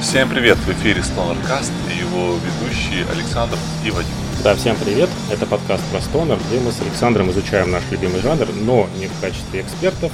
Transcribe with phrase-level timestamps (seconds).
[0.00, 0.56] Всем привет!
[0.58, 4.12] В эфире StonerCast и его ведущие Александр и Вадим.
[4.44, 5.10] Да, всем привет!
[5.28, 9.20] Это подкаст про стонер, где мы с Александром изучаем наш любимый жанр, но не в
[9.20, 10.12] качестве экспертов,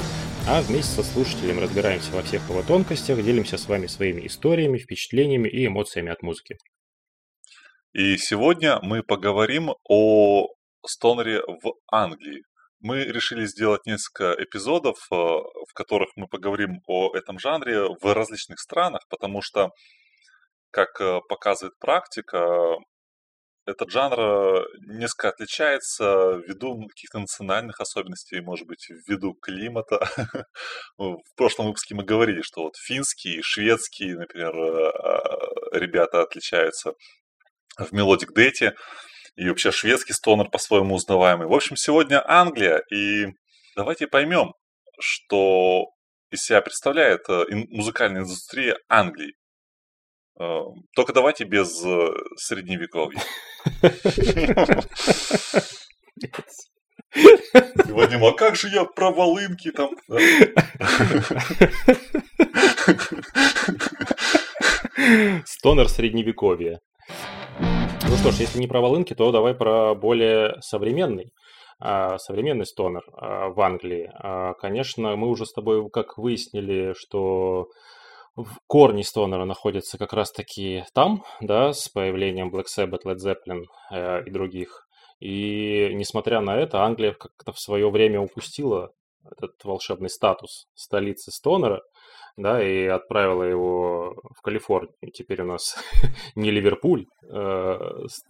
[0.49, 5.51] а вместе со слушателем разбираемся во всех его тонкостях, делимся с вами своими историями, впечатлениями
[5.51, 6.57] и эмоциями от музыки.
[7.93, 10.49] И сегодня мы поговорим о
[10.87, 12.43] стонере в Англии.
[12.85, 18.61] Мы решили сделать несколько эпизодов, э, в которых мы поговорим о этом жанре в различных
[18.61, 19.71] странах, потому что,
[20.71, 22.77] как э, показывает практика,
[23.65, 30.07] этот жанр э, несколько отличается ввиду каких-то национальных особенностей, может быть, ввиду климата.
[30.99, 34.53] В прошлом выпуске мы говорили, что вот финские, шведские, например,
[35.73, 36.93] ребята отличаются
[37.79, 38.75] в melodic death 'е
[39.37, 41.47] и вообще шведский стонер по-своему узнаваемый.
[41.47, 43.27] В общем, сегодня Англия, и
[43.77, 44.53] давайте поймем,
[45.01, 45.87] что
[46.31, 49.35] из себя представляет э, музыкальная индустрия Англии.
[50.41, 50.61] Э,
[50.95, 53.21] только давайте без э, средневековья.
[57.87, 59.91] Вадим, а как же я про волынки там?
[65.45, 66.81] Стонер средневековья.
[68.09, 71.33] Ну что ж, если не про волынки, то давай про более современный
[71.81, 74.11] а, современный стонер а, в Англии.
[74.15, 77.69] А, конечно, мы уже с тобой как выяснили, что
[78.67, 84.31] корни стонера находятся как раз-таки там, да, с появлением Black Sabbath, Led Zeppelin э, и
[84.31, 84.87] других.
[85.21, 88.91] И несмотря на это, Англия как-то в свое время упустила
[89.25, 91.81] этот волшебный статус столицы стонера–
[92.37, 94.95] да, и отправила его в Калифорнию.
[95.13, 95.77] Теперь у нас
[96.35, 97.79] не Ливерпуль, э,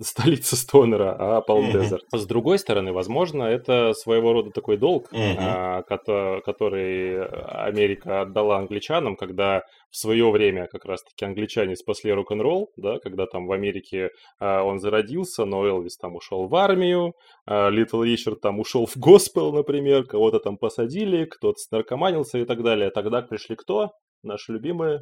[0.00, 2.04] столица Стонера, а Палм-Дезерт.
[2.12, 9.62] С другой стороны, возможно, это своего рода такой долг, э, который Америка отдала англичанам, когда
[9.94, 14.80] в свое время как раз-таки англичане спасли рок-н-ролл, да, когда там в Америке э, он
[14.80, 17.14] зародился, но Элвис там ушел в армию,
[17.46, 22.64] э, Литл Ричард там ушел в госпел, например, кого-то там посадили, кто-то снаркоманился и так
[22.64, 22.90] далее.
[22.90, 23.92] Тогда пришли кто?
[24.24, 25.00] наши любимые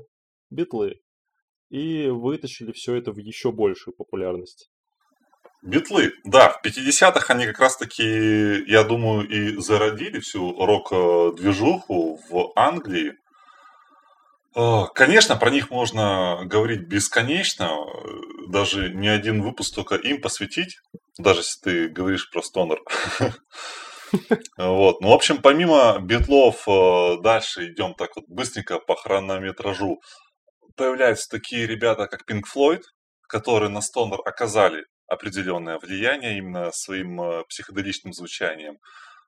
[0.50, 1.00] битлы.
[1.70, 4.68] И вытащили все это в еще большую популярность.
[5.62, 13.14] Битлы, да, в 50-х они как раз-таки, я думаю, и зародили всю рок-движуху в Англии.
[14.54, 17.78] А, конечно, про них можно говорить бесконечно,
[18.48, 20.78] даже не один выпуск только им посвятить,
[21.16, 22.82] даже если ты говоришь про стонер.
[24.56, 25.00] Вот.
[25.00, 30.00] Ну, в общем, помимо битлов, э, дальше идем так вот быстренько по хронометражу.
[30.76, 32.82] Появляются такие ребята, как Pink Floyd,
[33.28, 38.78] которые на стонер оказали определенное влияние именно своим э, психоделичным звучанием.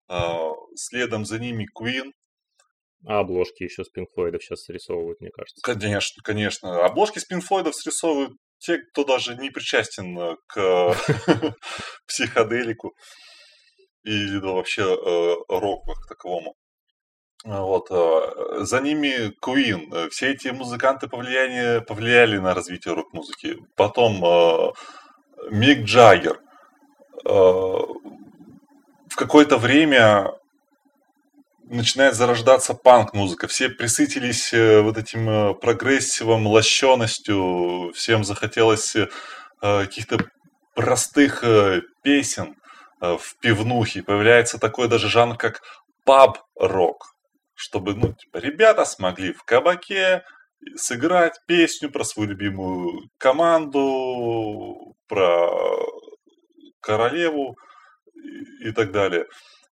[0.08, 2.12] А, следом за ними Queen.
[3.06, 5.60] А обложки еще с Floyd сейчас срисовывают, мне кажется.
[5.62, 6.84] Конечно, конечно.
[6.84, 10.96] Обложки с Floyd срисовывают те, кто даже не причастен э, к
[12.06, 12.94] психоделику
[14.04, 16.54] или да, вообще э, року как таковому.
[17.44, 19.88] Вот, э, за ними Queen.
[19.92, 23.56] Э, все эти музыканты повлияли, повлияли на развитие рок-музыки.
[23.76, 24.72] Потом э,
[25.50, 26.40] Мик Джаггер.
[27.26, 30.32] Э, в какое-то время
[31.64, 33.46] начинает зарождаться панк-музыка.
[33.46, 37.92] Все присытились э, вот этим э, прогрессивом, лощеностью.
[37.94, 38.96] Всем захотелось
[39.60, 40.18] каких-то
[40.74, 41.42] простых
[42.02, 42.56] песен.
[43.00, 44.02] Э, в пивнухе.
[44.02, 45.62] Появляется такой даже жанр, как
[46.04, 47.14] паб-рок.
[47.54, 50.24] Чтобы, ну, типа, ребята смогли в кабаке
[50.76, 55.50] сыграть песню про свою любимую команду, про
[56.80, 57.56] королеву
[58.60, 59.26] и так далее.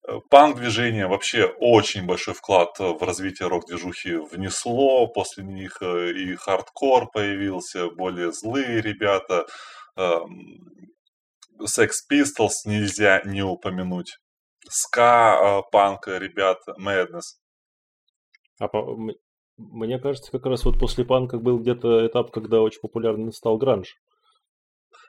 [0.06, 5.06] Э, панк-движение вообще очень большой вклад в развитие рок-движухи внесло.
[5.06, 9.46] После них э, и хардкор появился, более злые ребята.
[11.60, 14.18] Sex Pistols нельзя не упомянуть.
[14.68, 17.38] Ска, а, панк, ребят, Madness.
[18.58, 18.96] А по,
[19.56, 23.96] мне кажется, как раз вот после панка был где-то этап, когда очень популярным стал гранж.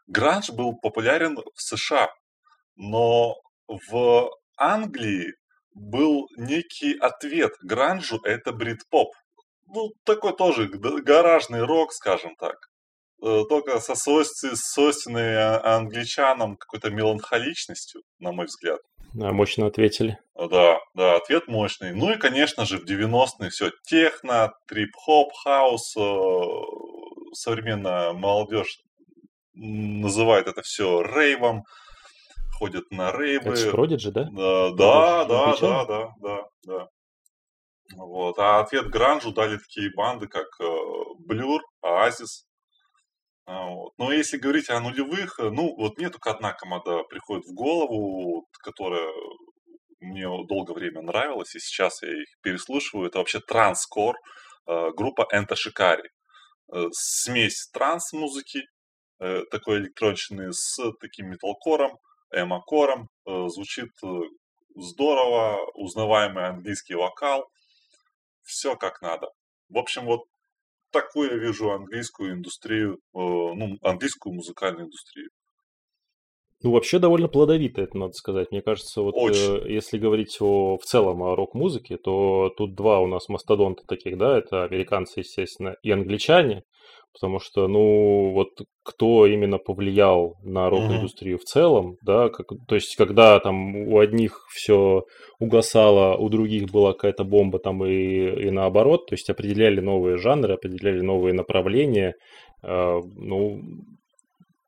[0.07, 2.09] Гранж был популярен в США,
[2.75, 3.35] но
[3.68, 5.33] в Англии
[5.73, 9.13] был некий ответ гранжу, это брит-поп.
[9.68, 12.57] Ну, такой тоже гаражный рок, скажем так.
[13.25, 18.81] Э, только со свойственной а, англичанам какой-то меланхоличностью, на мой взгляд.
[19.13, 20.17] Да, мощно ответили.
[20.35, 21.93] Да, да, ответ мощный.
[21.93, 26.01] Ну и, конечно же, в 90-е все техно, трип-хоп, хаус, э,
[27.33, 28.79] современная молодежь
[29.53, 31.63] называет это все рейвом,
[32.59, 33.53] ходят на рейвы.
[33.53, 34.27] Это Prodigy, да?
[34.31, 36.87] Да, да, да, да, да, да, да.
[37.95, 38.37] Вот.
[38.37, 40.65] А ответ гранжу дали такие банды, как э.
[40.65, 42.45] А, вот.
[43.45, 49.12] Но если говорить о нулевых, ну, вот мне только одна команда приходит в голову, которая
[50.00, 53.07] мне долгое время нравилась, и сейчас я их переслушиваю.
[53.07, 54.16] Это вообще транскор,
[54.66, 56.10] группа Энта Шикари.
[56.92, 58.62] Смесь транс-музыки,
[59.51, 61.98] такой электронщины с таким металкором,
[62.31, 63.10] эмокором.
[63.25, 63.92] Звучит
[64.75, 67.48] здорово, узнаваемый английский вокал,
[68.42, 69.28] все как надо.
[69.69, 70.22] В общем, вот
[70.94, 75.30] такую я вижу английскую индустрию, э, ну, английскую музыкальную индустрию.
[76.63, 78.51] Ну, вообще довольно плодовито, это надо сказать.
[78.51, 83.07] Мне кажется, вот э, если говорить о, в целом о рок-музыке, то тут два у
[83.07, 86.63] нас мастодонта таких, да, это американцы, естественно, и англичане.
[87.12, 92.95] Потому что, ну, вот кто именно повлиял на рок-индустрию в целом, да, как, то есть
[92.95, 95.04] когда там у одних все
[95.39, 100.54] угасало, у других была какая-то бомба там и, и наоборот, то есть определяли новые жанры,
[100.54, 102.16] определяли новые направления,
[102.63, 103.62] э, ну,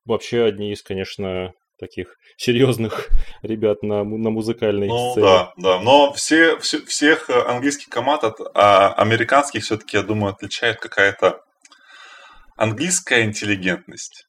[0.05, 3.09] вообще одни из, конечно, таких серьезных
[3.41, 5.25] ребят на, на музыкальной ну, сцене.
[5.25, 10.79] Да, да, но все, все, всех английских команд от а, американских все-таки, я думаю, отличает
[10.79, 11.41] какая-то
[12.55, 14.27] английская интеллигентность.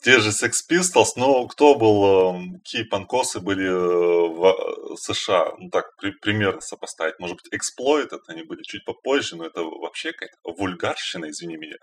[0.00, 5.54] Те же Sex Pistols, но кто был, эм, какие панкосы были э, в э, США,
[5.58, 7.18] ну так, при, примерно сопоставить.
[7.18, 11.76] Может быть, Exploited они были чуть попозже, но это вообще какая-то вульгарщина, извини меня.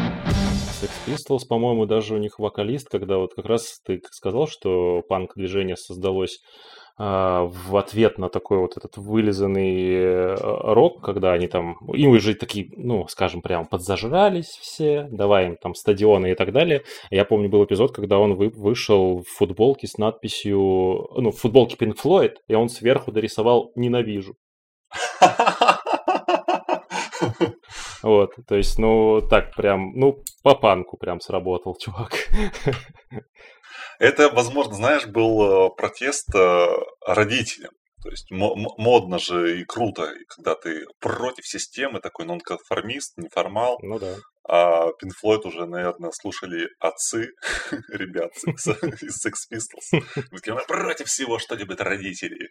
[0.80, 5.76] Sex Pistols, по-моему, даже у них вокалист, когда вот как раз ты сказал, что панк-движение
[5.76, 6.40] создалось
[6.96, 12.34] а, в ответ на такой вот этот вылизанный э, рок, когда они там, им уже
[12.34, 16.82] такие, ну, скажем, прям подзажрались все, давай им там стадионы и так далее.
[17.10, 20.58] Я помню, был эпизод, когда он вы, вышел в футболке с надписью,
[21.16, 24.36] ну, в футболке Pink Floyd, и он сверху дорисовал «Ненавижу».
[28.04, 32.12] Вот, то есть, ну, так прям, ну, по панку прям сработал, чувак.
[33.98, 36.66] Это, возможно, знаешь, был э, протест э,
[37.06, 37.72] родителям.
[38.02, 43.78] То есть модно же и круто, когда ты против системы, такой нонконформист, неформал.
[43.80, 44.16] Ну да.
[44.46, 47.30] А Pink Floyd уже, наверное, слушали отцы
[47.88, 50.02] ребят из Sex Pistols.
[50.30, 52.50] Мы против всего, что любят родители.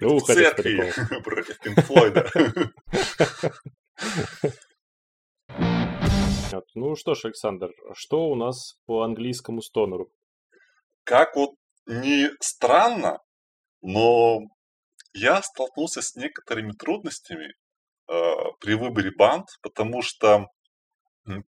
[0.00, 0.92] Ну, против церкви,
[1.22, 2.72] против Pink Floyd.
[6.74, 10.10] Ну что ж, Александр, что у нас по английскому стонеру?
[11.10, 11.50] как вот
[11.86, 13.18] не странно,
[13.82, 14.42] но
[15.12, 17.54] я столкнулся с некоторыми трудностями
[18.08, 18.12] э,
[18.60, 20.46] при выборе банд, потому что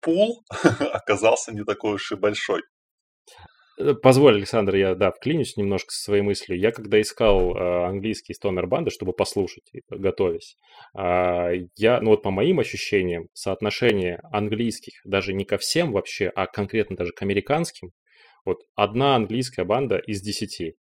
[0.01, 0.45] пул
[0.93, 2.63] оказался не такой уж и большой.
[3.79, 6.59] Э, позволь, Александр, я, да, вклинюсь немножко со своей мыслью.
[6.59, 10.57] Я когда искал э, английские стонер-банды, чтобы послушать, готовясь,
[10.97, 16.47] э, я, ну вот по моим ощущениям, соотношение английских, даже не ко всем вообще, а
[16.47, 17.91] конкретно даже к американским,
[18.45, 20.77] вот одна английская банда из десяти.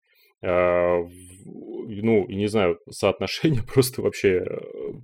[0.44, 1.02] А,
[1.44, 4.62] ну, не знаю, соотношение просто вообще э,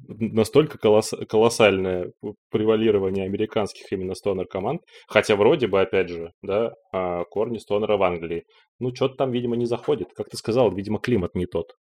[0.08, 2.12] настолько колосс, колоссальное
[2.50, 8.04] превалирование американских именно стонер команд, хотя вроде бы, опять же, да, а, корни стонера в
[8.04, 8.46] Англии.
[8.80, 10.10] Ну, что-то там, видимо, не заходит.
[10.16, 11.74] Как ты сказал, видимо, климат не тот.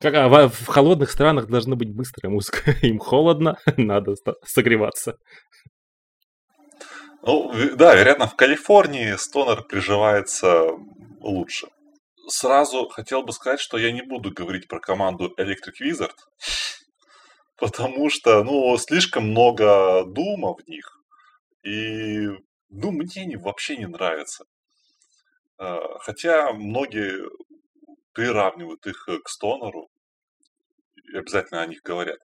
[0.00, 2.70] Как, а в, в холодных странах должна быть быстрая музыка.
[2.82, 5.16] Им холодно, надо согреваться.
[7.22, 10.70] Ну, да, вероятно, в Калифорнии стонер приживается
[11.20, 11.66] лучше.
[12.28, 16.14] Сразу хотел бы сказать, что я не буду говорить про команду Electric Wizard,
[17.56, 21.02] потому что, ну, слишком много дума в них,
[21.62, 22.28] и,
[22.68, 24.44] ну, мне они вообще не нравятся.
[25.56, 27.28] А, хотя многие
[28.12, 29.88] приравнивают их к стонеру,
[30.96, 32.18] и обязательно о них говорят.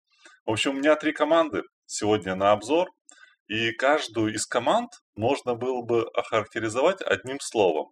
[0.45, 2.89] В общем, у меня три команды сегодня на обзор–
[3.47, 7.91] и каждую из команд можно было бы охарактеризовать одним словом.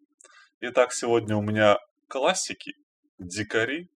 [0.62, 1.78] Итак, сегодня у меня
[2.12, 2.76] классики,
[3.20, 3.90] дикари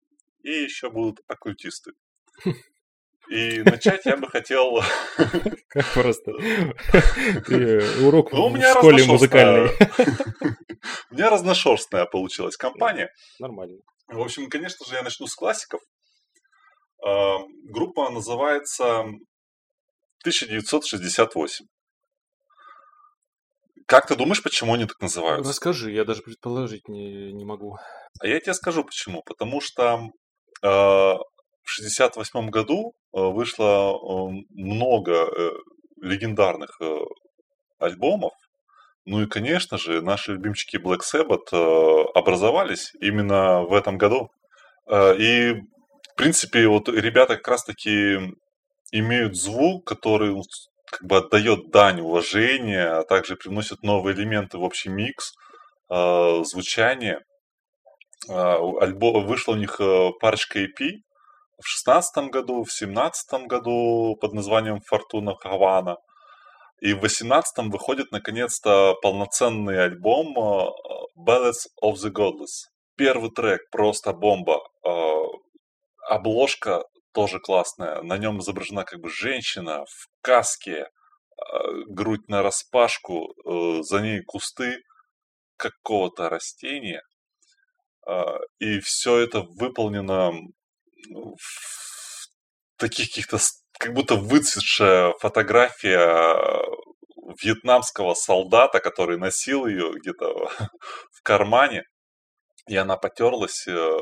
[0.44, 1.94] и еще будут оккультисты.
[3.28, 4.82] И начать я бы хотел...
[5.68, 6.32] Как просто.
[8.06, 9.72] Урок ну, в школе музыкальной.
[11.10, 13.12] У меня разношерстная получилась компания.
[13.40, 13.80] Нормально.
[14.08, 15.82] В общем, конечно же, я начну с классиков.
[17.02, 19.00] Группа называется
[20.22, 21.66] 1968.
[23.88, 25.50] Как ты думаешь, почему они так называются?
[25.50, 27.78] Расскажи, я даже предположить не, не могу.
[28.20, 29.24] А я тебе скажу почему.
[29.26, 30.10] Потому что
[30.62, 31.20] э, в
[31.66, 35.52] 68 году э, вышло э, много э,
[36.02, 36.98] легендарных э,
[37.80, 38.34] альбомов.
[39.06, 44.30] Ну и, конечно же, наши любимчики Black Sabbath э, образовались именно в этом году.
[44.88, 48.34] Э, и, в принципе, вот ребята как раз-таки
[48.92, 50.32] имеют звук, который
[50.94, 55.34] как бы отдает дань уважения, а также приносит новые элементы в общий микс,
[55.90, 57.20] э, звучание.
[58.30, 61.02] Э, альбом, вышла у них э, парочка EP
[61.60, 65.98] в шестнадцатом году, в семнадцатом году под названием «Фортуна Хавана».
[66.80, 70.70] И в восемнадцатом выходит наконец-то полноценный альбом э,
[71.18, 72.70] Ballads of the Godless.
[72.98, 74.60] Первый трек просто бомба.
[74.86, 74.90] Э,
[76.10, 76.84] обложка
[77.14, 78.02] тоже классная.
[78.02, 80.88] На нем изображена как бы женщина в каске,
[81.38, 84.84] а, грудь на распашку, э, за ней кусты
[85.58, 87.04] какого-то растения.
[88.08, 90.32] А, и все это выполнено
[91.10, 92.28] в
[92.78, 93.38] таких каких-то,
[93.80, 96.64] как будто выцветшая фотография
[97.42, 100.50] вьетнамского солдата, который носил ее где-то
[101.12, 101.84] в кармане,
[102.68, 103.98] и она потерлась э,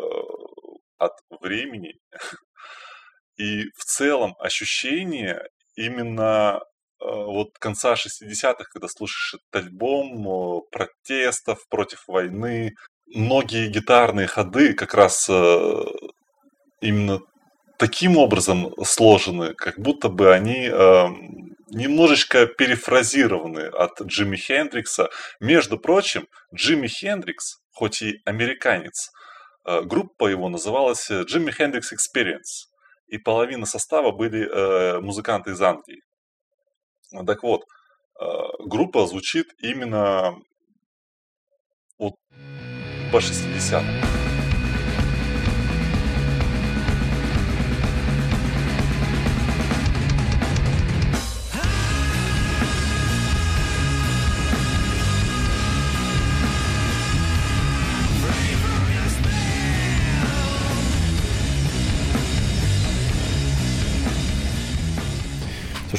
[0.97, 1.93] от времени.
[3.41, 5.41] И в целом ощущение
[5.75, 12.75] именно э, вот конца 60-х, когда слушаешь этот альбом, э, протестов против войны,
[13.07, 15.83] многие гитарные ходы как раз э,
[16.81, 17.21] именно
[17.79, 20.69] таким образом сложены, как будто бы они
[21.73, 25.09] немножечко перефразированы от Джимми Хендрикса.
[25.39, 29.09] Между прочим, Джимми Хендрикс, хоть и американец,
[29.65, 32.70] группа его называлась Джимми Хендрикс Experience
[33.11, 36.01] и половина состава были э, музыканты из Англии.
[37.27, 37.61] Так вот,
[38.19, 38.25] э,
[38.59, 40.35] группа звучит именно
[41.99, 42.15] вот
[43.11, 44.20] по 60-м.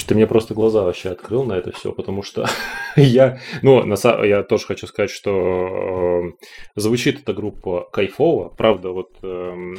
[0.03, 2.45] Слушай, ты мне просто глаза вообще открыл на это все, потому что
[2.97, 3.95] я, ну, на,
[4.25, 6.31] я тоже хочу сказать, что э,
[6.75, 9.75] звучит эта группа кайфово, правда, вот э,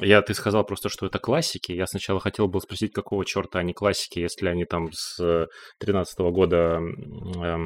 [0.00, 3.74] я, ты сказал просто, что это классики, я сначала хотел бы спросить, какого черта они
[3.74, 5.48] классики, если они там с
[5.80, 6.80] 13 года
[7.36, 7.56] э,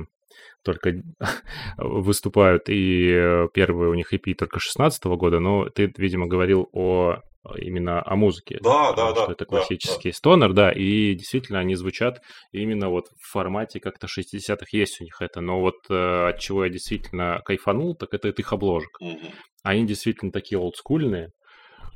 [0.64, 1.02] только
[1.76, 7.18] выступают, и первый у них EP только 16 года, но ты, видимо, говорил о
[7.56, 8.58] именно о музыке.
[8.62, 9.32] Да, да, что да.
[9.32, 12.20] это классический да, стонер, да, и действительно они звучат
[12.52, 16.64] именно вот в формате как-то 60-х есть у них это, но вот э, от чего
[16.64, 19.00] я действительно кайфанул, так это от их обложек.
[19.00, 19.18] Угу.
[19.64, 21.30] Они действительно такие олдскульные,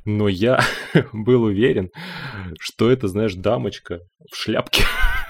[0.05, 0.61] но я
[1.13, 1.89] был уверен,
[2.59, 3.99] что это, знаешь, дамочка
[4.31, 4.83] в шляпке.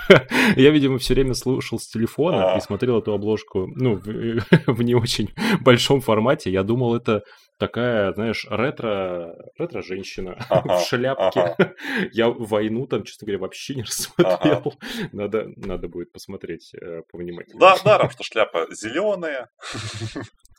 [0.55, 3.95] Я, видимо, все время слушал с телефона и смотрел эту обложку, ну,
[4.67, 5.29] в не очень
[5.61, 6.51] большом формате.
[6.51, 7.23] Я думал, это
[7.57, 11.39] такая, знаешь, ретро, ретро-женщина ага, в шляпке.
[11.39, 11.73] Ага.
[12.11, 14.73] Я войну там, честно говоря, вообще не рассмотрел.
[14.75, 15.09] Ага.
[15.11, 17.59] Надо, надо будет посмотреть э, повнимательнее.
[17.59, 19.49] Да, даром, что шляпа зеленая.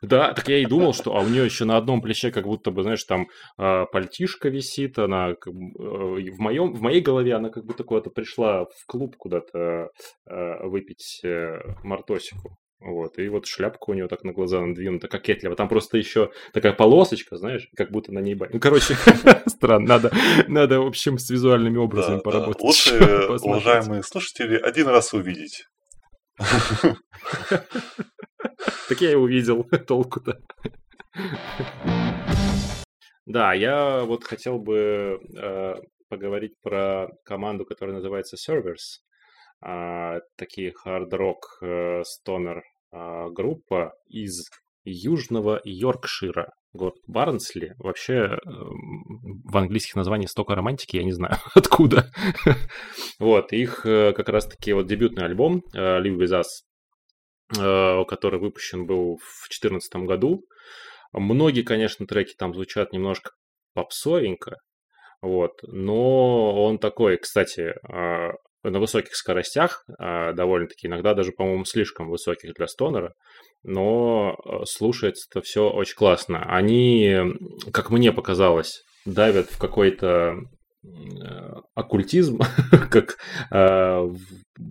[0.01, 2.71] Да, так я и думал, что а у нее еще на одном плече как будто
[2.71, 3.27] бы, знаешь, там
[3.59, 8.11] э, пальтишка висит, она как, э, в моем, в моей голове она как будто куда-то
[8.11, 9.89] пришла в клуб куда-то
[10.27, 12.57] э, выпить э, мартосику.
[12.81, 15.57] Вот, и вот шляпка у него так на глаза надвинута, кокетливо.
[15.57, 18.37] Там просто еще такая полосочка, знаешь, как будто на ней...
[18.37, 18.95] Ну, короче,
[19.47, 19.89] странно.
[19.89, 20.13] Надо,
[20.47, 22.63] надо, в общем, с визуальными образами поработать.
[22.63, 25.65] Лучше, уважаемые слушатели, один раз увидеть.
[28.89, 30.41] Так я и увидел толку-то.
[33.27, 35.75] Да, я вот хотел бы э,
[36.09, 39.03] поговорить про команду, которая называется Servers.
[39.61, 42.63] А, такие хард-рок э, стонер
[42.93, 44.49] а, группа из
[44.85, 47.75] Южного Йоркшира, город Барнсли.
[47.79, 52.11] Вообще э, в английских названиях столько романтики, я не знаю откуда.
[53.19, 59.49] вот, их э, как раз-таки вот дебютный альбом Live With Us, который выпущен был в
[59.49, 60.45] 2014 году.
[61.13, 63.31] Многие, конечно, треки там звучат немножко
[63.75, 64.57] попсовенько,
[65.21, 68.31] вот, но он такой, кстати, а,
[68.71, 73.15] на высоких скоростях, а, довольно-таки, иногда даже, по-моему, слишком высоких для стонера,
[73.63, 76.45] но э, слушается это все очень классно.
[76.45, 77.17] Они,
[77.73, 80.37] как мне показалось, давят в какой-то
[80.85, 82.41] э, оккультизм,
[82.91, 83.17] как
[83.51, 84.09] э,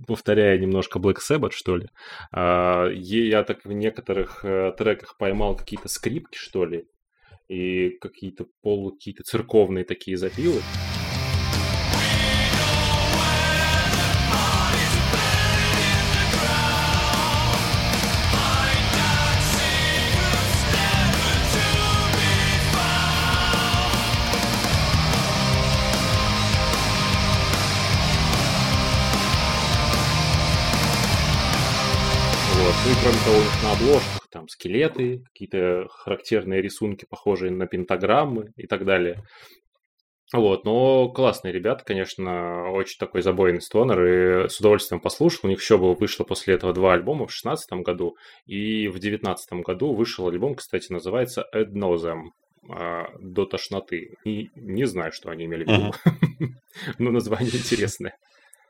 [0.08, 1.88] повторяя немножко Black Sabbath, что ли.
[2.36, 6.86] Э, я так в некоторых э, треках поймал какие-то скрипки, что ли,
[7.50, 10.62] и какие-то полу, какие-то церковные такие запилы.
[33.28, 38.86] Того, у них на обложках там скелеты, какие-то характерные рисунки, похожие на пентаграммы и так
[38.86, 39.22] далее.
[40.32, 45.42] Вот, но классные ребята, конечно, очень такой забойный стонер, и с удовольствием послушал.
[45.44, 48.16] У них еще было, вышло после этого два альбома в 2016 году,
[48.46, 52.28] и в 2019 году вышел альбом, кстати, называется Ad Nauseam,
[53.20, 54.14] до тошноты.
[54.24, 56.54] И не знаю, что они имели в виду.
[56.98, 58.16] Но название интересное.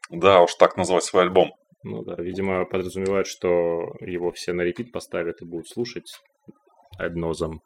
[0.10, 1.52] Да, уж так назвать свой альбом.
[1.90, 6.20] Ну да, видимо, подразумевают, что его все на репит поставят и будут слушать
[7.00, 7.60] Nauseam.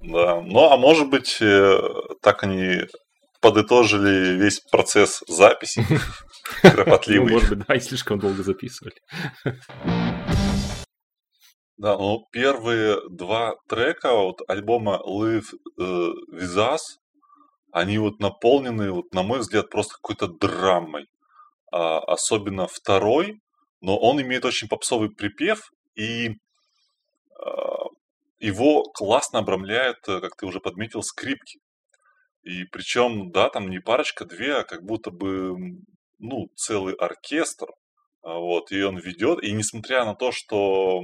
[0.00, 1.80] Да, ну а может быть, э,
[2.22, 2.82] так они
[3.40, 5.84] подытожили весь процесс записи
[6.62, 7.32] кропотливый.
[7.32, 8.94] Ну, может быть, да, и слишком долго записывали.
[11.76, 15.46] Да, ну первые два трека вот альбома Live
[15.80, 16.78] э, With Us,
[17.72, 21.06] они вот наполнены, вот, на мой взгляд, просто какой-то драмой.
[21.72, 23.40] А, особенно второй,
[23.80, 26.36] но он имеет очень попсовый припев, и
[27.38, 27.84] а,
[28.40, 31.60] его классно обрамляют, э, как ты уже подметил, скрипки.
[32.42, 35.56] И причем, да, там не парочка, две, а как будто бы,
[36.18, 37.68] ну, целый оркестр.
[38.22, 41.02] А, вот, и он ведет, и несмотря на то, что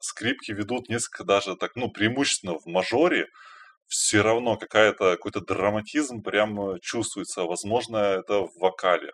[0.00, 3.26] скрипки ведут несколько даже так, ну, преимущественно в мажоре,
[3.88, 7.42] все равно какая-то, какой-то драматизм прям чувствуется.
[7.42, 9.12] Возможно, это в вокале.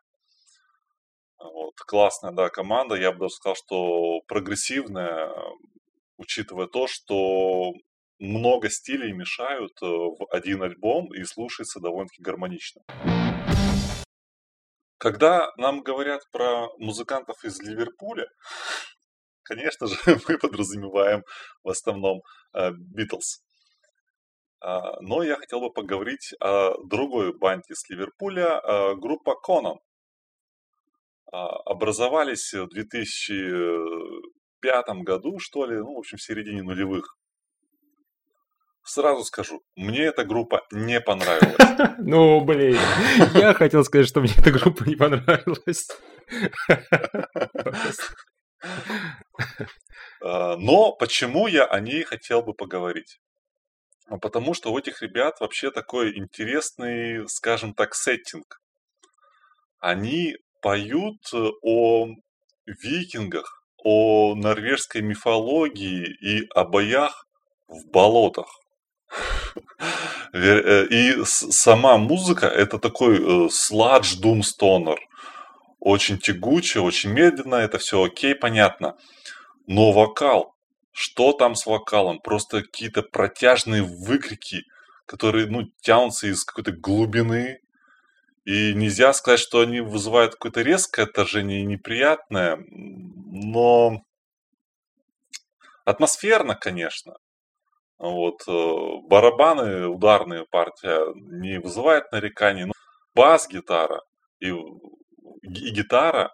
[1.51, 2.95] Вот, классная, да, команда.
[2.95, 5.33] Я бы даже сказал, что прогрессивная,
[6.17, 7.73] учитывая то, что
[8.19, 12.83] много стилей мешают э, в один альбом и слушается довольно-таки гармонично.
[14.99, 18.27] Когда нам говорят про музыкантов из Ливерпуля,
[19.43, 19.97] конечно же,
[20.29, 21.23] мы подразумеваем
[21.63, 22.23] в основном
[22.55, 23.43] Битлз.
[24.61, 29.79] А, но я хотел бы поговорить о другой банде из Ливерпуля, а, группа Конан.
[31.33, 37.17] Образовались в 2000 пятом году, что ли, ну, в общем, в середине нулевых.
[38.85, 41.57] Сразу скажу, мне эта группа не понравилась.
[41.99, 42.79] Ну, блин,
[43.35, 45.89] я хотел сказать, что мне эта группа не понравилась.
[50.23, 53.21] А, но почему я о ней хотел бы поговорить?
[54.09, 58.61] А потому что у этих ребят вообще такой интересный, скажем так, сеттинг.
[59.79, 60.37] Они
[60.67, 62.09] поют э, о
[62.67, 67.29] викингах, о норвежской мифологии и о боях
[67.69, 68.49] в болотах.
[70.33, 74.99] Э, и сама музыка это такой э, сладж думстонер.
[75.79, 78.97] Очень тягуче, очень медленно, это все окей, понятно.
[79.67, 80.53] Но вокал,
[80.93, 82.19] что там с вокалом?
[82.19, 84.65] Просто какие-то протяжные выкрики,
[85.07, 87.61] которые ну, тянутся из какой-то глубины.
[88.47, 94.03] И нельзя сказать, что они вызывают какое-то резкое отторжение и неприятное, но
[95.85, 97.17] атмосферно, конечно.
[97.99, 102.73] Вот, э, барабаны, ударные партия не вызывает нареканий, но
[103.17, 104.03] бас-гитара
[104.39, 106.33] и, и гитара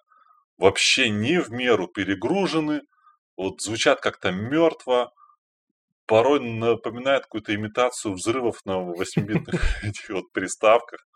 [0.59, 2.83] вообще не в меру перегружены,
[3.39, 5.13] вот звучат как-то мертво,
[6.05, 11.07] порой напоминает какую-то имитацию взрывов на 8-битных этих вот приставках.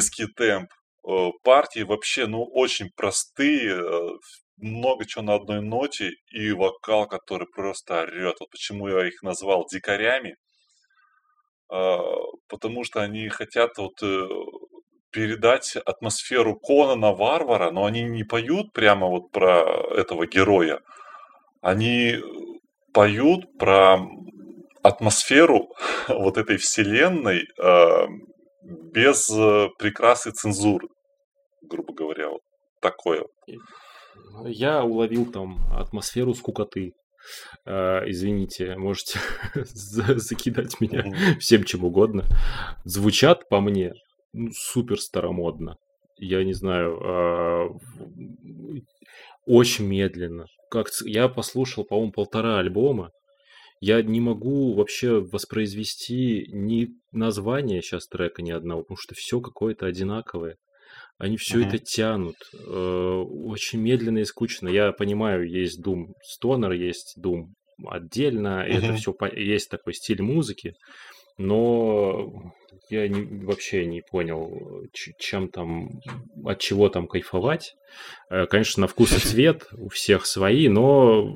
[0.00, 0.70] Низкий темп,
[1.08, 4.08] э, партии вообще, ну, очень простые, э,
[4.56, 8.36] много чего на одной ноте, и вокал, который просто орет.
[8.40, 10.36] Вот почему я их назвал дикарями,
[11.70, 11.98] а,
[12.48, 14.28] потому что они хотят вот э,
[15.12, 19.64] передать атмосферу Конана Варвара, но они не поют прямо вот про
[19.96, 20.80] этого героя.
[21.62, 22.16] Они
[22.92, 23.98] поют про
[24.82, 25.68] атмосферу
[26.08, 28.06] вот этой вселенной, а,
[28.62, 30.88] без э, прикрас и цензуры,
[31.62, 32.42] грубо говоря, вот
[32.80, 33.24] такое.
[34.44, 36.92] Я уловил там атмосферу скукоты.
[37.66, 39.18] Uh, извините, можете
[39.54, 41.04] закидать меня
[41.38, 42.24] всем чем угодно.
[42.84, 43.92] Звучат по мне
[44.32, 45.76] ну, супер старомодно.
[46.16, 48.80] Я не знаю, uh,
[49.46, 50.46] очень медленно.
[50.70, 53.10] Как я послушал, по-моему, полтора альбома,
[53.80, 59.86] я не могу вообще воспроизвести ни название сейчас трека ни одного, потому что все какое-то
[59.86, 60.56] одинаковое.
[61.18, 61.68] Они все Мгм.
[61.68, 62.36] это тянут.
[62.54, 64.68] э, Очень медленно и скучно.
[64.68, 66.06] Я понимаю, есть Doom
[66.42, 67.46] Stoner, есть Doom
[67.86, 70.74] отдельно, и это все есть такой стиль музыки,
[71.40, 72.30] но
[72.90, 74.50] я не- вообще не понял,
[75.18, 75.88] чем там,
[76.44, 77.74] от чего там кайфовать.
[78.30, 81.28] Э, Конечно, на вкус и цвет у всех свои, но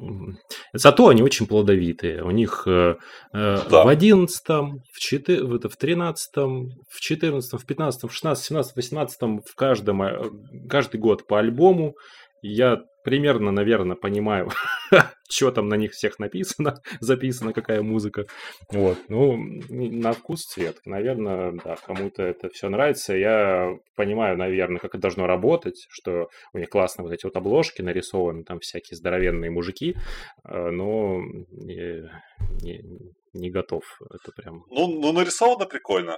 [0.73, 2.23] зато они очень плодовитые.
[2.25, 2.97] У них э,
[3.33, 3.85] э, Да.
[3.85, 8.77] в одиннадцатом, в, четы- в это, в тринадцатом, в четырнадцатом, в пятнадцатом, в шестнадцатом, семнадцатом,
[8.77, 11.95] восемнадцатом, в каждом, каждый год по альбому.
[12.43, 14.51] Я примерно, наверное, понимаю,
[15.31, 18.25] что там на них всех написано, записано, какая музыка.
[18.71, 19.37] Вот, ну,
[19.69, 20.79] на вкус цвет.
[20.85, 23.15] Наверное, да, кому-то это все нравится.
[23.15, 27.83] Я понимаю, наверное, как это должно работать, что у них классно вот эти вот обложки
[27.83, 29.95] нарисованы, там всякие здоровенные мужики,
[30.49, 32.09] э, но не,
[32.63, 32.83] не,
[33.35, 33.85] не готов.
[34.11, 36.17] Это прям Ну, ну, нарисовано прикольно.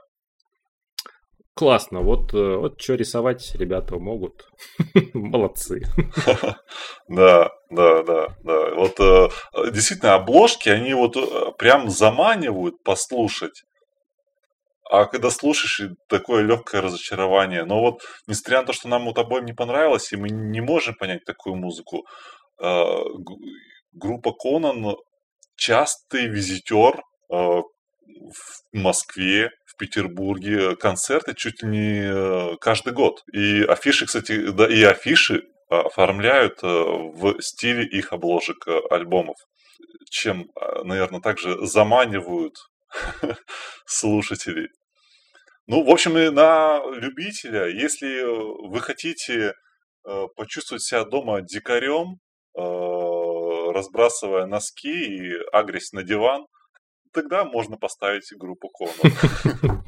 [1.56, 2.00] Классно.
[2.00, 4.48] Вот, э, вот что рисовать ребята могут.
[5.14, 5.82] Молодцы.
[7.08, 8.74] Да, да, да, да.
[8.74, 9.28] Вот э,
[9.72, 13.62] действительно, обложки, они вот э, прям заманивают послушать.
[14.90, 17.64] А когда слушаешь, такое легкое разочарование.
[17.64, 20.94] Но вот, несмотря на то, что нам вот обоим не понравилось, и мы не можем
[20.94, 22.06] понять такую музыку,
[23.92, 24.96] группа Конан
[25.56, 27.02] частый визитер
[28.06, 33.22] в Москве, в Петербурге, концерты чуть ли не э, каждый год.
[33.32, 39.36] И афиши, кстати, да, и афиши э, оформляют э, в стиле их обложек э, альбомов,
[40.10, 40.50] чем,
[40.84, 42.54] наверное, также заманивают
[43.86, 44.68] слушателей.
[45.66, 48.22] Ну, в общем, и на любителя, если
[48.68, 49.52] вы хотите
[50.06, 52.20] э, почувствовать себя дома дикарем,
[52.56, 56.46] э, разбрасывая носки и агрясь на диван,
[57.16, 59.82] тогда можно поставить группу Конан.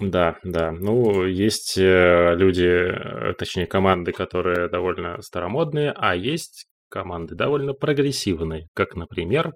[0.00, 0.70] Да, да.
[0.70, 8.68] Ну, есть э, люди, э, точнее, команды, которые довольно старомодные, а есть команды довольно прогрессивные,
[8.74, 9.54] как, например,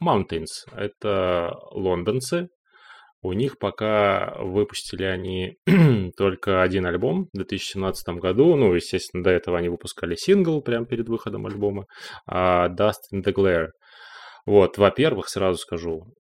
[0.00, 0.46] Mountains.
[0.76, 2.50] Это лондонцы.
[3.22, 5.56] У них пока выпустили они
[6.16, 8.54] только один альбом в 2017 году.
[8.54, 11.84] Ну, естественно, до этого они выпускали сингл прямо перед выходом альбома
[12.26, 13.70] а, Dust in the Glare.
[14.46, 16.14] Вот, во-первых, сразу скажу,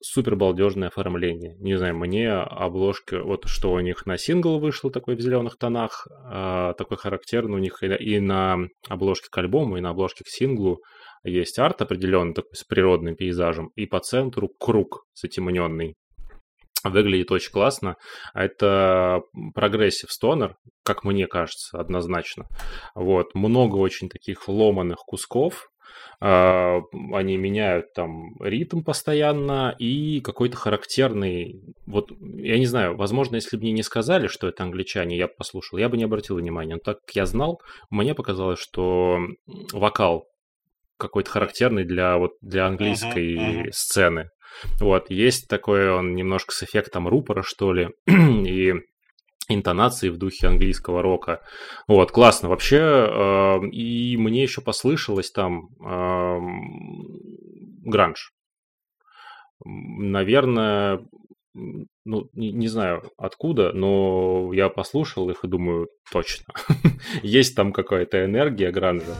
[0.00, 1.56] супер балдежное оформление.
[1.58, 6.06] Не знаю, мне обложка, вот что у них на сингл вышло такой в зеленых тонах,
[6.30, 10.80] э, такой характерный у них и, на обложке к альбому, и на обложке к синглу
[11.24, 15.94] есть арт определенный такой с природным пейзажем, и по центру круг затемненный.
[16.84, 17.96] Выглядит очень классно.
[18.34, 20.54] Это прогрессив стонер,
[20.84, 22.46] как мне кажется, однозначно.
[22.94, 25.66] Вот, много очень таких ломаных кусков,
[26.20, 33.62] они меняют там ритм постоянно и какой-то характерный, вот я не знаю, возможно, если бы
[33.62, 36.80] мне не сказали, что это англичане, я бы послушал, я бы не обратил внимания, но
[36.80, 39.18] так как я знал, мне показалось, что
[39.72, 40.26] вокал
[40.96, 43.72] какой-то характерный для вот для английской uh-huh, uh-huh.
[43.72, 44.30] сцены.
[44.80, 48.74] Вот, есть такой он немножко с эффектом рупора, что ли, и
[49.48, 51.40] интонации в духе английского рока.
[51.86, 52.48] Вот, классно.
[52.48, 56.38] Вообще, э, и мне еще послышалось там э,
[57.84, 58.32] гранж.
[59.64, 61.00] Наверное,
[61.54, 66.54] ну, не, не знаю откуда, но я послушал их и думаю, точно.
[67.22, 69.14] Есть там какая-то энергия гранжа.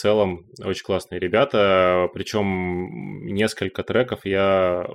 [0.00, 2.08] Целом очень классные ребята.
[2.14, 4.86] Причем несколько треков я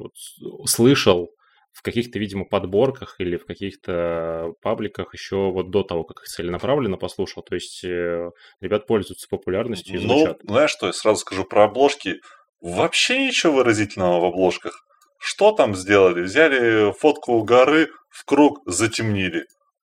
[0.66, 1.32] слышал
[1.72, 6.96] в каких-то, видимо, подборках или в каких-то пабликах еще вот до того, как их целенаправленно
[6.96, 7.44] послушал.
[7.44, 10.40] То есть э, ребят пользуются популярностью и звучат.
[10.44, 12.22] Ну, знаешь что, я сразу скажу про обложки.
[12.62, 14.86] Вообще ничего выразительного в обложках.
[15.20, 16.22] Что там сделали?
[16.22, 19.46] Взяли фотку горы, в круг затемнили.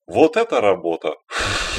[0.09, 1.15] Вот это работа.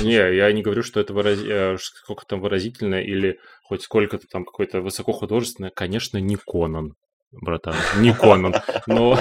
[0.02, 1.40] Не, я не говорю, что это выраз...
[1.82, 5.72] сколько там выразительно или хоть сколько-то там какое-то высокохудожественное.
[5.72, 6.94] Конечно, не Конан,
[7.32, 8.54] братан, не Конан.
[8.86, 9.18] Но,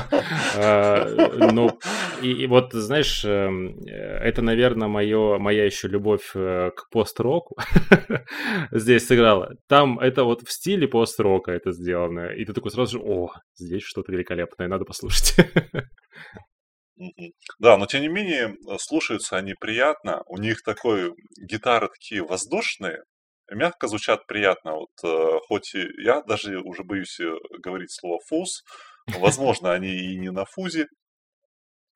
[0.57, 1.79] э, но
[2.23, 7.57] И, и вот, знаешь, эм, э, это, наверное, моё, моя еще любовь э, к пост-року
[8.73, 9.55] здесь сыграла.
[9.69, 12.27] Там это вот в стиле пост-рока это сделано.
[12.33, 15.37] И ты такой сразу же, о, здесь что-то великолепное, надо послушать.
[17.59, 20.23] Да, но тем не менее, слушаются они приятно.
[20.27, 23.03] У них такой гитары такие воздушные,
[23.51, 24.75] мягко звучат приятно.
[24.75, 27.19] Вот, э, хоть и я даже уже боюсь
[27.63, 28.63] говорить слово фуз,
[29.19, 30.87] возможно, они и не на фузе,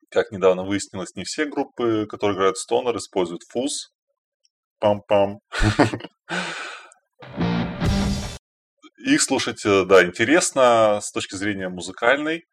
[0.09, 3.93] как недавно выяснилось, не все группы, которые играют стонер, используют фуз.
[4.79, 5.39] Пам-пам.
[9.05, 12.45] Их слушать, э, да, интересно с точки зрения музыкальной.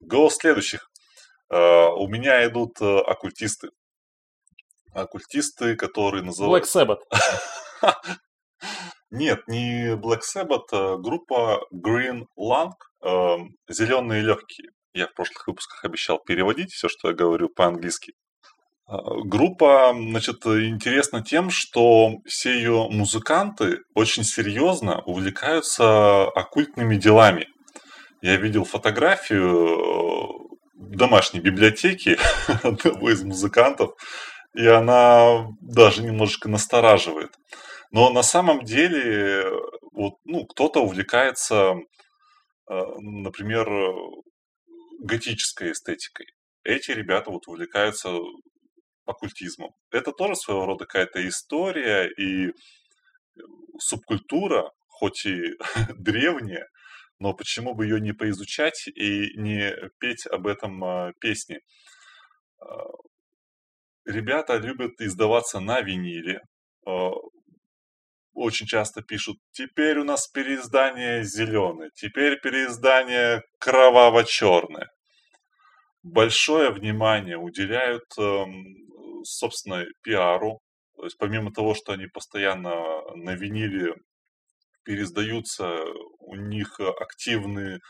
[0.00, 0.88] Голос следующих.
[1.50, 3.68] Э, у меня идут э, оккультисты.
[4.92, 6.64] Оккультисты, которые называют...
[6.64, 7.00] Black Sabbath.
[9.10, 12.72] Нет, не Black Sabbath, а группа Green Lung,
[13.68, 14.70] зеленые легкие.
[14.92, 18.14] Я в прошлых выпусках обещал переводить все, что я говорю по-английски.
[18.86, 27.48] А, группа, значит, интересна тем, что все ее музыканты очень серьезно увлекаются оккультными делами.
[28.20, 30.33] Я видел фотографию э,
[30.90, 32.18] домашней библиотеки
[32.62, 33.94] одного из музыкантов,
[34.54, 37.32] и она даже немножечко настораживает.
[37.90, 39.44] Но на самом деле
[39.92, 41.74] вот, ну, кто-то увлекается,
[42.68, 43.68] э, например,
[45.00, 46.26] готической эстетикой.
[46.64, 48.18] Эти ребята вот увлекаются
[49.06, 49.70] оккультизмом.
[49.90, 52.52] Это тоже своего рода какая-то история и
[53.78, 55.40] субкультура, хоть и
[55.98, 56.66] древняя,
[57.24, 61.60] но почему бы ее не поизучать и не петь об этом а, песни?
[62.60, 62.66] А,
[64.04, 66.42] ребята любят издаваться на виниле.
[66.86, 67.12] А,
[68.34, 74.90] очень часто пишут, теперь у нас переиздание зеленое, теперь переиздание кроваво-черное
[76.02, 80.60] большое внимание уделяют, эм, собственно, пиару.
[80.96, 83.94] То есть помимо того, что они постоянно на виниле
[84.84, 85.78] пересдаются,
[86.34, 87.80] у них активные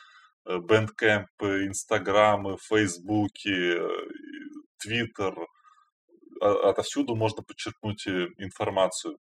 [0.44, 3.78] бэндкэмпы, инстаграмы, фейсбуки,
[4.78, 5.34] твиттер.
[6.40, 9.16] Отовсюду можно подчеркнуть э, информацию.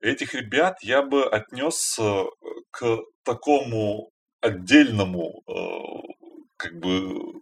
[0.00, 2.24] Этих ребят я бы отнес э,
[2.70, 4.10] к такому
[4.40, 6.12] отдельному э,
[6.56, 7.40] как бы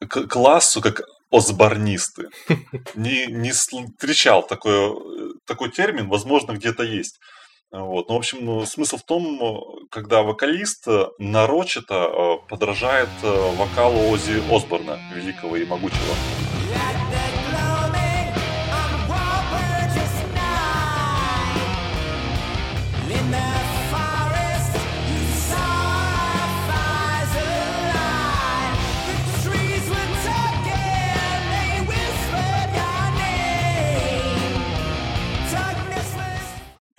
[0.00, 2.28] э, к классу, как осборнисты.
[2.94, 7.20] Не, не встречал такой, такой термин, возможно, где-то есть.
[7.72, 8.08] Вот.
[8.08, 10.86] Ну, в общем, ну, смысл в том, когда вокалист
[11.18, 16.14] нарочито э, подражает э, вокалу Ози Осборна, великого и могучего.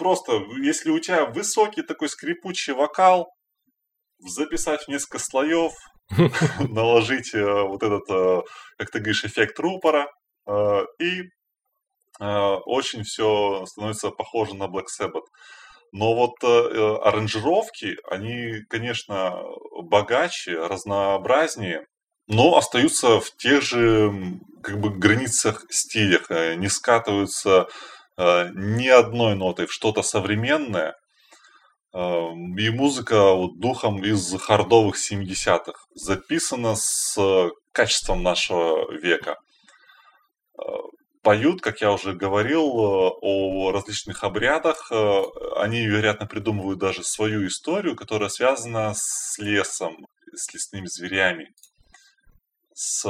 [0.04, 3.34] Просто, если у тебя высокий такой скрипучий вокал,
[4.20, 5.72] записать в несколько слоев,
[6.60, 8.42] наложить э, вот этот, э,
[8.78, 10.12] как ты говоришь, эффект рупора,
[10.46, 11.24] э, и
[12.20, 15.26] очень все становится похоже на Black Sabbath.
[15.92, 19.42] Но вот аранжировки, они, конечно,
[19.82, 21.88] богаче, разнообразнее,
[22.28, 24.13] но остаются в тех же
[24.62, 27.68] как бы границах стилях, не скатываются
[28.17, 30.95] ни одной нотой в что-то современное.
[31.93, 35.73] Э, и музыка вот, духом из хардовых 70-х.
[35.93, 39.38] Записана с качеством нашего века.
[40.58, 40.62] Э,
[41.21, 44.91] поют, как я уже говорил, о различных обрядах.
[45.56, 51.54] Они, вероятно, придумывают даже свою историю, которая связана с лесом, с лесными зверями,
[52.73, 53.06] с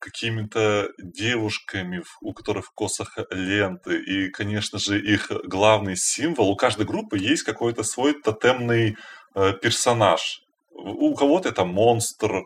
[0.00, 6.50] какими-то девушками, у которых в косах ленты, и, конечно же, их главный символ.
[6.50, 8.96] У каждой группы есть какой-то свой тотемный
[9.34, 10.42] э, персонаж.
[10.72, 12.42] У кого-то это монстр, э,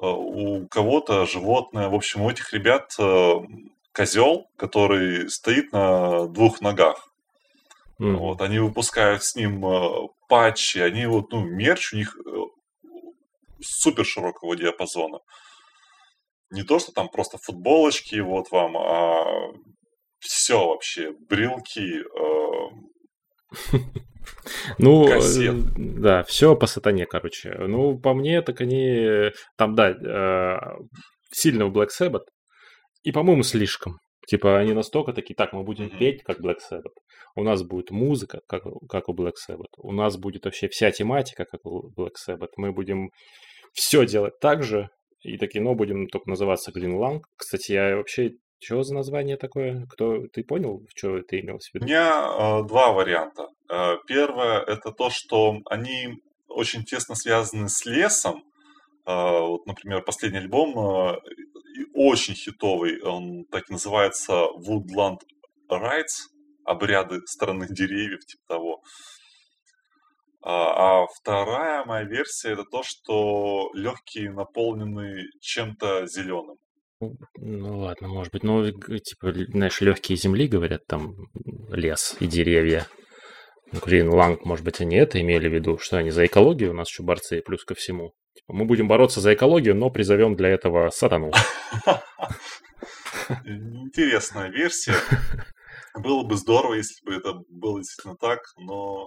[0.00, 1.88] у кого-то животное.
[1.88, 3.32] В общем, у этих ребят э,
[3.92, 7.12] козел, который стоит на двух ногах.
[7.98, 8.14] Mm.
[8.14, 12.30] Вот, они выпускают с ним э, патчи, они вот, ну, мерч у них э,
[13.60, 15.18] супер широкого диапазона
[16.52, 19.52] не то, что там просто футболочки, вот вам, а
[20.18, 22.00] все вообще, брелки,
[23.72, 23.78] э,
[24.78, 25.54] ну, кассет.
[26.00, 27.54] да, все по сатане, короче.
[27.58, 30.58] Ну, по мне, так они там, да, э,
[31.32, 32.26] сильно в Black Sabbath,
[33.02, 33.98] и, по-моему, слишком.
[34.28, 35.98] Типа, они настолько такие, так, мы будем mm-hmm.
[35.98, 36.94] петь, как Black Sabbath.
[37.34, 39.72] У нас будет музыка, как, как у Black Sabbath.
[39.78, 42.50] У нас будет вообще вся тематика, как у Black Sabbath.
[42.56, 43.10] Мы будем
[43.72, 44.88] все делать так же,
[45.22, 47.22] и такие, ну, будем только называться Green Lang.
[47.36, 49.86] Кстати, я вообще что за название такое?
[49.90, 51.84] Кто ты понял, что ты имел в виду?
[51.84, 53.48] У меня э, два варианта.
[53.68, 58.44] Э, первое это то, что они очень тесно связаны с лесом.
[59.04, 61.16] Э, вот, например, последний альбом э,
[61.94, 65.18] очень хитовый, он так и называется Woodland
[65.68, 66.30] Rights,
[66.64, 68.82] обряды странных деревьев, типа того.
[70.42, 76.56] А, а вторая моя версия это то, что легкие наполнены чем-то зеленым.
[77.36, 78.42] Ну ладно, может быть.
[78.42, 81.14] Ну, типа, знаешь, легкие земли, говорят, там
[81.70, 82.86] лес и деревья.
[83.72, 86.88] Green Lang, может быть, они это имели в виду, что они за экологию у нас
[86.88, 88.12] еще борцы, плюс ко всему.
[88.34, 91.30] Типа, мы будем бороться за экологию, но призовем для этого сатану.
[93.44, 94.94] Интересная версия.
[95.94, 99.06] Было бы здорово, если бы это было действительно так, но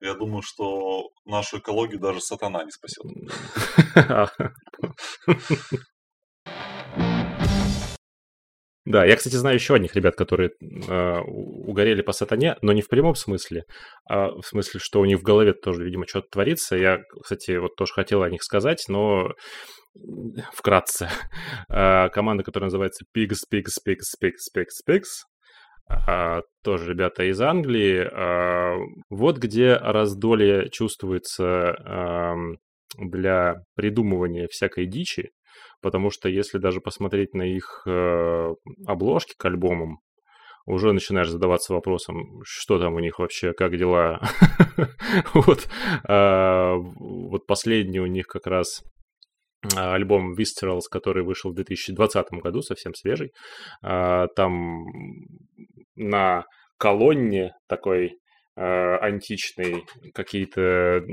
[0.00, 3.04] я думаю, что нашу экологию даже сатана не спасет.
[8.86, 12.88] Да, я, кстати, знаю еще одних ребят, которые э, угорели по сатане, но не в
[12.88, 13.64] прямом смысле,
[14.08, 16.76] а в смысле, что у них в голове тоже, видимо, что-то творится.
[16.76, 19.32] Я, кстати, вот тоже хотел о них сказать, но
[20.52, 21.08] вкратце.
[21.68, 25.24] Э, команда, которая называется Pigs, Pigs, Pigs, Pigs, Pigs, Pigs,
[25.88, 28.08] а, тоже ребята из Англии.
[28.12, 28.76] А,
[29.08, 32.34] вот где раздолье чувствуется а,
[32.98, 35.30] для придумывания всякой дичи,
[35.80, 38.54] потому что если даже посмотреть на их э,
[38.86, 39.98] обложки к альбомам,
[40.64, 44.20] уже начинаешь задаваться вопросом, что там у них вообще, как дела.
[45.34, 45.68] вот,
[46.08, 48.82] вот последний у них как раз
[49.76, 53.32] альбом Viscerals, который вышел в 2020 году, совсем свежий.
[53.82, 54.86] Там
[55.96, 56.44] на
[56.78, 58.18] колонне такой
[58.56, 61.04] античный какие-то,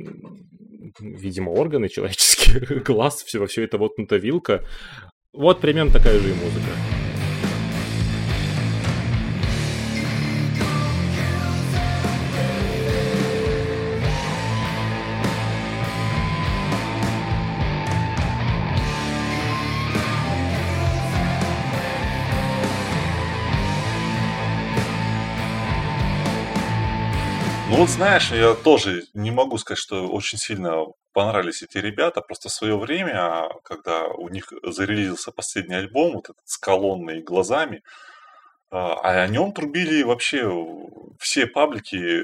[1.00, 4.64] видимо, органы человеческие, глаз, все, все это воткнута вилка.
[5.34, 6.93] Вот примерно такая же и музыка.
[27.94, 32.22] Знаешь, я тоже не могу сказать, что очень сильно понравились эти ребята.
[32.22, 37.24] Просто в свое время, когда у них зарелизился последний альбом, вот этот с колонной и
[37.24, 37.84] глазами,
[38.72, 40.52] а, а о нем трубили вообще
[41.20, 42.24] все паблики,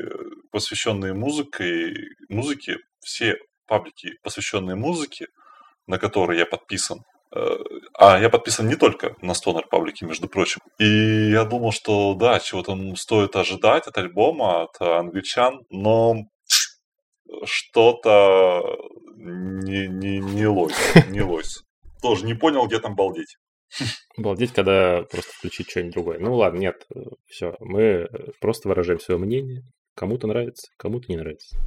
[0.52, 1.94] посвященные музыке,
[2.30, 5.28] музыке, все паблики, посвященные музыке,
[5.86, 10.62] на которые я подписан, а я подписан не только на Stoner паблике, между прочим.
[10.80, 16.26] И я думал, что да, чего там стоит ожидать от альбома, от англичан, но
[17.46, 18.78] что-то
[19.16, 21.64] не, не, не лось, не лось.
[22.02, 23.38] Тоже не понял, где там балдеть.
[24.18, 26.20] Балдеть, когда просто включить что-нибудь другое.
[26.20, 26.88] Ну ладно, нет,
[27.28, 27.56] все.
[27.60, 28.08] Мы
[28.42, 29.64] просто выражаем свое мнение.
[29.96, 31.58] Кому-то нравится, кому-то не нравится.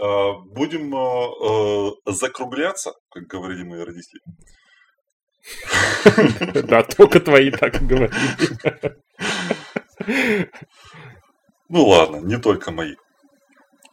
[0.00, 4.20] А, будем а, а, закругляться, как говорили мои родители.
[6.62, 8.14] Да, только твои так говорили.
[11.68, 12.94] Ну ладно, не только мои.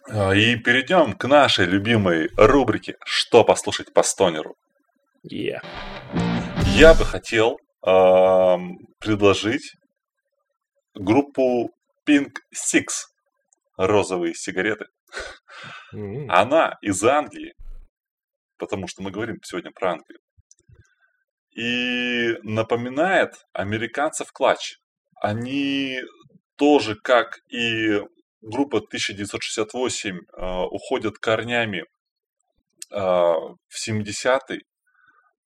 [0.10, 4.56] И перейдем к нашей любимой рубрике «Что послушать по стонеру?».
[5.30, 5.62] Yeah.
[6.76, 8.58] Я бы хотел э,
[9.00, 9.76] предложить
[10.96, 11.70] группу
[12.08, 12.88] Pink Six
[13.78, 14.86] «Розовые сигареты».
[16.30, 17.54] Она из Англии,
[18.58, 20.20] потому что мы говорим сегодня про Англию.
[21.52, 24.78] И напоминает американцев Клатч.
[25.22, 26.00] Они
[26.56, 28.02] тоже, как и
[28.42, 31.86] группа 1968, э, уходят корнями э,
[32.96, 34.62] в 70-й, э,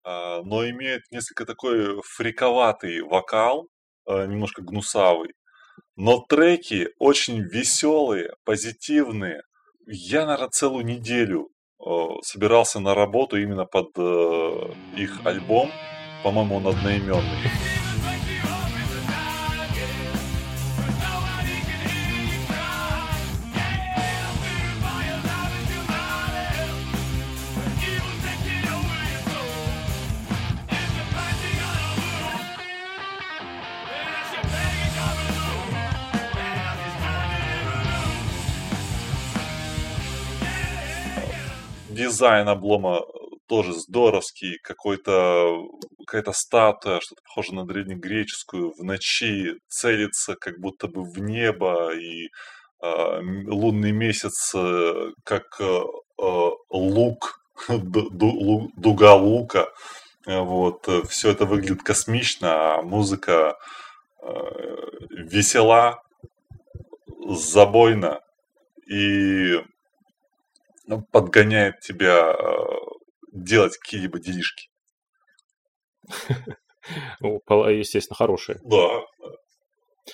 [0.05, 3.69] но имеют несколько такой фриковатый вокал,
[4.07, 5.35] э, немножко гнусавый.
[5.97, 9.43] Но треки очень веселые, позитивные,
[9.87, 11.49] я, наверное, целую неделю
[11.85, 11.91] э,
[12.23, 15.71] собирался на работу именно под э, их альбом.
[16.23, 17.51] По-моему, он одноименный.
[42.03, 43.03] Дизайн облома э,
[43.49, 45.59] тоже здоровский, какой-то
[46.07, 52.27] какая-то статуя, что-то похоже на древнегреческую, в ночи целится как будто бы в небо, и
[52.83, 55.81] э, лунный месяц э, как э,
[56.23, 59.69] э, лук дуга лука.
[60.25, 63.57] Вот, все это выглядит космично, а музыка
[65.11, 66.01] весела,
[67.29, 68.21] забойна
[68.89, 69.61] и
[71.11, 72.35] подгоняет тебя
[73.33, 74.69] делать какие-либо делишки.
[77.21, 78.59] Естественно, хорошие.
[78.65, 79.03] Да.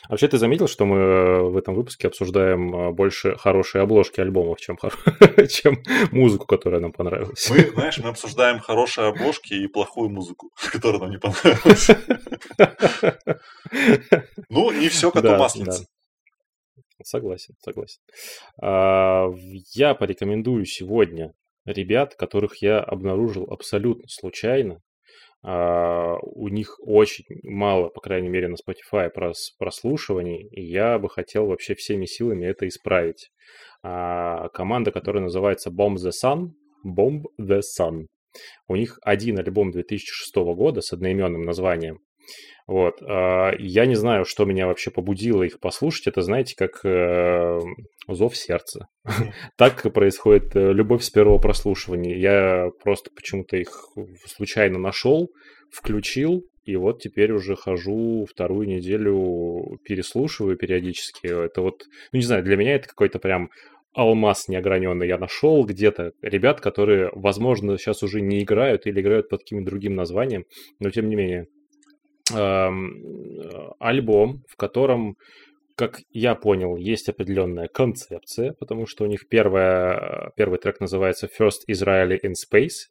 [0.04, 4.20] А вообще, ты заметил, что мы э, в этом выпуске обсуждаем э, больше хорошие обложки
[4.20, 4.76] альбомов, чем,
[5.48, 7.48] чем музыку, которая нам понравилась?
[7.50, 11.88] Мы, знаешь, мы обсуждаем хорошие обложки и плохую музыку, которая нам не понравилась.
[14.50, 15.86] Ну, и все как у маслица.
[17.02, 18.00] Согласен, согласен.
[18.60, 19.28] А,
[19.74, 21.32] я порекомендую сегодня
[21.64, 24.80] ребят, которых я обнаружил абсолютно случайно.
[25.42, 29.10] А, у них очень мало, по крайней мере, на Spotify
[29.58, 33.30] прослушиваний, и я бы хотел вообще всеми силами это исправить.
[33.82, 36.50] А, команда, которая называется Bomb the Sun,
[36.84, 38.06] Bomb the Sun.
[38.66, 42.00] У них один альбом 2006 года с одноименным названием.
[42.66, 43.02] Вот.
[43.02, 46.08] А, я не знаю, что меня вообще побудило их послушать.
[46.08, 47.58] Это, знаете, как э,
[48.08, 48.86] зов сердца.
[49.56, 52.16] так происходит э, любовь с первого прослушивания.
[52.16, 53.70] Я просто почему-то их
[54.26, 55.28] случайно нашел,
[55.72, 61.26] включил, и вот теперь уже хожу вторую неделю, переслушиваю периодически.
[61.26, 63.48] Это вот, ну не знаю, для меня это какой-то прям
[63.94, 65.08] алмаз неограненный.
[65.08, 69.94] Я нашел где-то ребят, которые, возможно, сейчас уже не играют или играют под каким-то другим
[69.94, 70.44] названием,
[70.78, 71.46] но тем не менее
[72.30, 75.16] альбом, в котором,
[75.76, 81.62] как я понял, есть определенная концепция, потому что у них первая, первый трек называется First
[81.68, 82.88] Israeli in Space,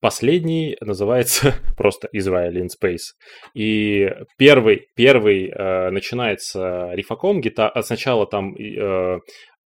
[0.00, 3.14] Последний называется просто Israel in Space.
[3.54, 7.68] И первый, первый э, начинается рифаком, гита...
[7.68, 9.18] А сначала там э,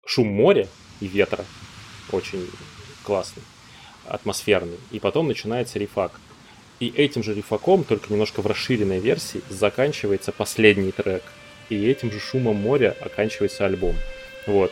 [0.05, 0.67] шум моря
[1.01, 1.45] и ветра,
[2.11, 2.45] очень
[3.03, 3.43] классный,
[4.07, 6.19] атмосферный, и потом начинается рифак.
[6.79, 11.23] И этим же рифаком, только немножко в расширенной версии, заканчивается последний трек.
[11.69, 13.95] И этим же шумом моря оканчивается альбом.
[14.47, 14.71] Вот.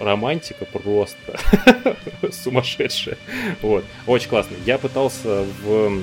[0.00, 1.38] Романтика просто
[2.32, 3.18] сумасшедшая.
[3.62, 3.84] Вот.
[4.06, 4.56] Очень классно.
[4.64, 6.02] Я пытался в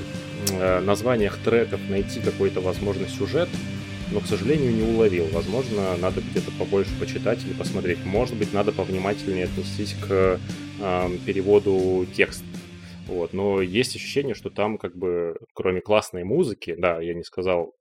[0.51, 3.47] э, названиях треков найти какой-то, возможно, сюжет,
[4.11, 5.27] но, к сожалению, не уловил.
[5.31, 8.03] Возможно, надо где-то побольше почитать или посмотреть.
[8.03, 10.39] Может быть, надо повнимательнее отнестись к
[10.81, 12.43] э, переводу текста
[13.07, 17.73] вот, но есть ощущение, что там как бы, кроме классной музыки, да, я не сказал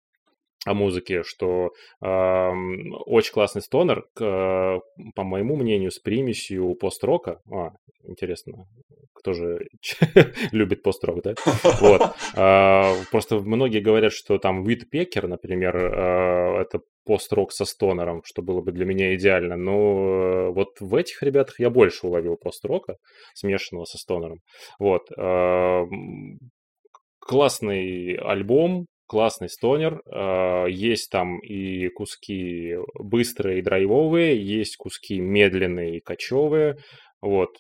[0.67, 1.73] о музыке, что
[2.03, 2.51] э,
[3.07, 4.81] очень классный стонер, к,
[5.15, 7.41] по моему мнению, с примесью пост-рока.
[7.53, 7.73] А,
[8.05, 8.67] интересно,
[9.13, 9.67] кто же
[10.53, 11.35] любит пост-рок, да?
[11.81, 12.03] Вот.
[12.35, 18.43] Э, просто многие говорят, что там Вит Пекер, например, э, это пост-рок со стонером, что
[18.43, 19.57] было бы для меня идеально.
[19.57, 22.97] Но э, вот в этих ребятах я больше уловил пост-рока,
[23.35, 24.41] смешанного со стонером.
[24.79, 25.11] Вот.
[25.17, 25.85] Э,
[27.21, 30.03] классный альбом, классный стонер.
[30.07, 36.77] Э, есть там и куски быстрые и драйвовые, есть куски медленные и кочевые.
[37.21, 37.51] Вот.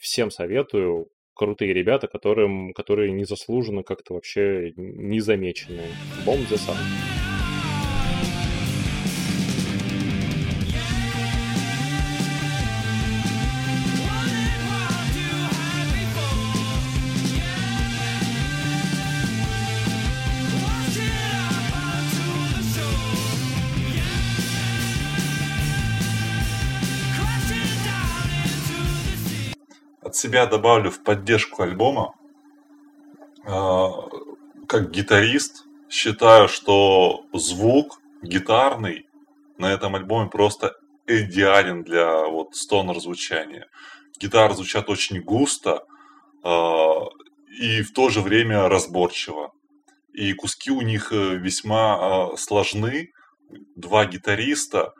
[0.00, 1.08] Всем советую.
[1.34, 5.86] Крутые ребята, которым, которые незаслуженно как-то вообще незамеченные.
[6.26, 6.76] Бомб за сам.
[30.18, 32.14] Себя добавлю в поддержку альбома.
[33.46, 33.90] А,
[34.66, 39.06] как гитарист считаю, что звук гитарный
[39.56, 40.74] на этом альбоме просто
[41.06, 43.66] идеален для вот стонер звучания.
[44.20, 45.84] Гитары звучат очень густо
[46.42, 47.04] а,
[47.60, 49.52] и в то же время разборчиво.
[50.12, 53.10] И куски у них э, весьма а, сложны.
[53.76, 54.92] Два гитариста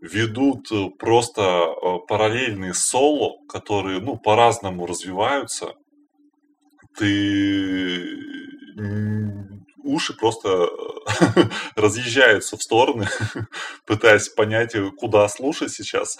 [0.00, 5.74] ведут э, просто э, параллельные соло, которые, ну, по-разному развиваются.
[6.96, 8.26] Ты
[9.86, 10.68] уши просто
[11.76, 13.06] разъезжаются в стороны,
[13.86, 16.18] пытаясь понять, э, куда слушать сейчас.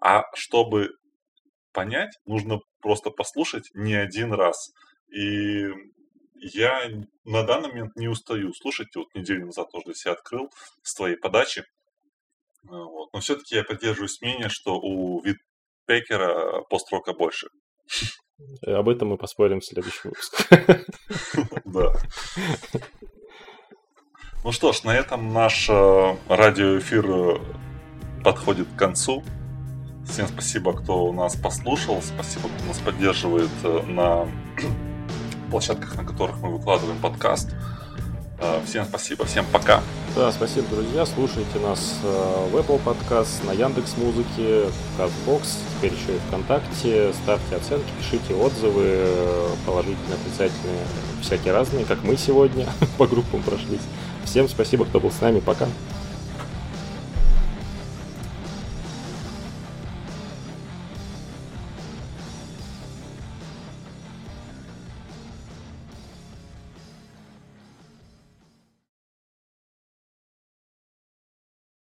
[0.00, 0.90] А чтобы
[1.72, 4.72] понять, нужно просто послушать не один раз.
[5.08, 5.68] И
[6.36, 6.90] я
[7.24, 8.88] на данный момент не устаю слушать.
[8.96, 10.50] Вот неделю назад тоже для себя открыл
[10.82, 11.64] с твоей подачи.
[12.68, 13.10] А, вот.
[13.12, 17.48] Но все-таки я поддерживаюсь мнение, что у Витпекера построка больше.
[18.66, 20.84] Э, об этом мы поспорим в следующем выпуске.
[21.64, 21.92] Да.
[24.44, 27.38] Ну что ж, на этом наш э, радиоэфир э,
[28.22, 29.24] подходит к концу.
[30.06, 32.02] Всем спасибо, кто нас послушал.
[32.02, 33.50] Спасибо, кто нас поддерживает
[33.86, 34.28] на
[35.50, 37.54] площадках, на которых мы выкладываем подкаст.
[38.38, 39.82] Э, всем спасибо, всем пока.
[40.16, 41.06] Да, спасибо, друзья.
[41.06, 45.42] Слушайте нас э, в Apple Podcast, на Яндекс Музыке, Castbox,
[45.76, 47.12] теперь еще и ВКонтакте.
[47.22, 49.06] Ставьте оценки, пишите отзывы,
[49.66, 50.84] положительные, отрицательные,
[51.22, 52.66] всякие разные, как мы сегодня
[52.98, 53.82] по группам прошлись.
[54.24, 55.40] Всем спасибо, кто был с нами.
[55.40, 55.66] Пока.